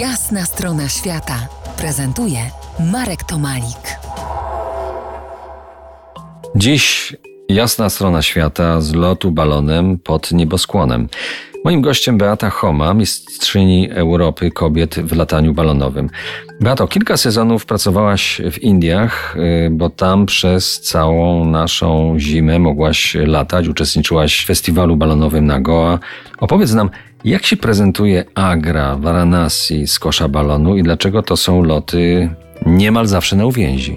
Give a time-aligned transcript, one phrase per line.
[0.00, 2.38] Jasna strona świata prezentuje
[2.92, 3.98] Marek Tomalik.
[6.54, 7.16] Dziś
[7.48, 11.08] jasna strona świata z lotu balonem pod nieboskłonem.
[11.64, 16.10] Moim gościem Beata Homa, mistrzyni Europy kobiet w lataniu balonowym.
[16.60, 23.68] Beato, kilka sezonów pracowałaś w Indiach, y, bo tam przez całą naszą zimę mogłaś latać,
[23.68, 25.98] uczestniczyłaś w festiwalu balonowym na Goa.
[26.38, 26.90] Opowiedz nam,
[27.24, 32.30] jak się prezentuje Agra, Varanasi z kosza balonu i dlaczego to są loty
[32.66, 33.96] niemal zawsze na uwięzi?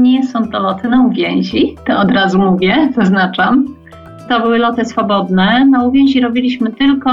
[0.00, 3.80] Nie są to loty na uwięzi, to od razu mówię, zaznaczam
[4.30, 5.66] to były loty swobodne.
[5.66, 7.10] Na uwięzi robiliśmy tylko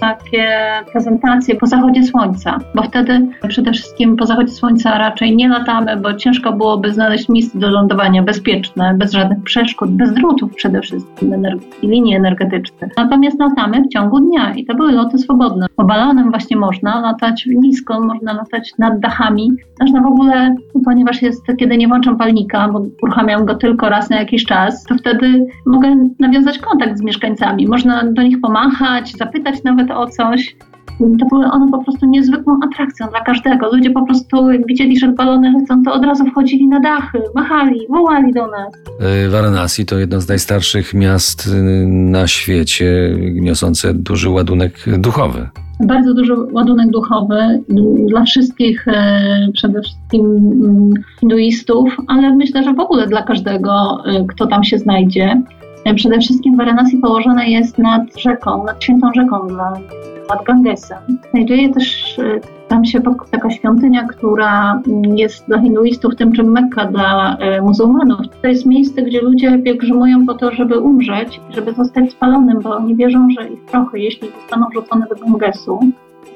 [0.00, 0.48] takie
[0.92, 6.14] prezentacje po zachodzie słońca, bo wtedy przede wszystkim po zachodzie słońca raczej nie latamy, bo
[6.14, 11.46] ciężko byłoby znaleźć miejsce do lądowania bezpieczne, bez żadnych przeszkód, bez drutów przede wszystkim
[11.82, 12.92] i linii energetycznych.
[12.96, 15.66] Natomiast latamy w ciągu dnia i to były loty swobodne.
[15.76, 19.52] Bo balonem właśnie można latać nisko, można latać nad dachami.
[19.80, 24.16] Można w ogóle, ponieważ jest, kiedy nie włączam palnika, bo uruchamiam go tylko raz na
[24.16, 27.66] jakiś czas, to wtedy mogę nawiązać kontakt z mieszkańcami.
[27.68, 30.56] Można do nich pomachać, zapytać nawet o coś.
[30.98, 33.76] To były one po prostu niezwykłą atrakcją dla każdego.
[33.76, 37.80] Ludzie po prostu, jak widzieli, że balony lecą, to od razu wchodzili na dachy, machali,
[37.90, 38.74] wołali do nas.
[39.00, 45.48] E, Varanasi to jedno z najstarszych miast y, na świecie, niosące duży ładunek duchowy
[45.80, 47.62] bardzo duży ładunek duchowy
[48.08, 54.24] dla wszystkich, e, przede wszystkim mm, hinduistów, ale myślę, że w ogóle dla każdego, e,
[54.28, 55.42] kto tam się znajdzie.
[55.94, 59.46] Przede wszystkim Varanasi położone jest nad rzeką, nad świętą rzeką,
[60.28, 60.98] nad Gangesem.
[61.30, 64.82] Znajduje też e, tam się taka świątynia, która
[65.14, 68.20] jest dla hinduistów tym czym Mekka dla e, muzułmanów.
[68.42, 72.96] To jest miejsce, gdzie ludzie pielgrzymują po to, żeby umrzeć, żeby zostać spalonym, bo oni
[72.96, 75.80] wierzą, że ich prochy, jeśli zostaną wrzucone do Gangesu,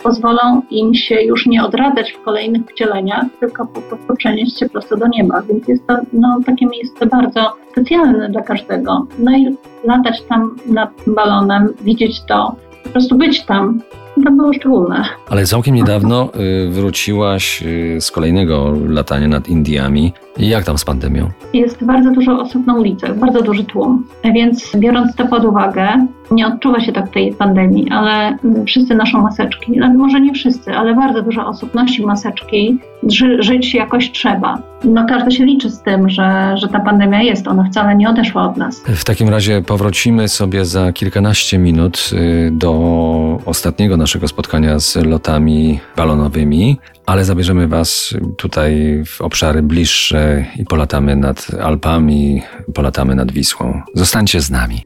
[0.02, 4.96] pozwolą im się już nie odradzać w kolejnych wcieleniach, tylko po prostu przenieść się prosto
[4.96, 5.42] do nieba.
[5.42, 9.06] Więc jest to no, takie miejsce bardzo specjalne dla każdego.
[9.18, 13.80] No i latać tam nad balonem, widzieć to, po prostu być tam,
[14.24, 15.04] to było szczególne.
[15.28, 16.28] Ale całkiem niedawno
[16.66, 20.12] y, wróciłaś y, z kolejnego latania nad Indiami.
[20.38, 21.30] Jak tam z pandemią?
[21.52, 24.06] Jest bardzo dużo osób na ulicach, bardzo duży tłum.
[24.34, 29.80] Więc biorąc to pod uwagę, nie odczuwa się tak tej pandemii, ale wszyscy noszą maseczki.
[29.96, 32.78] Może nie wszyscy, ale bardzo dużo osób nosi maseczki.
[33.08, 34.62] Ży żyć jakoś trzeba.
[34.84, 37.48] No każdy się liczy z tym, że, że ta pandemia jest.
[37.48, 38.82] Ona wcale nie odeszła od nas.
[38.86, 45.80] W takim razie powrócimy sobie za kilkanaście minut y, do ostatniego naszego spotkania z lotami
[45.96, 52.42] balonowymi, ale zabierzemy Was tutaj w obszary bliższe i polatamy nad Alpami,
[52.74, 53.82] polatamy nad Wisłą.
[53.94, 54.82] Zostańcie z nami.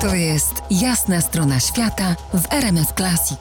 [0.00, 3.38] To jest jasna strona świata w RMS Classic.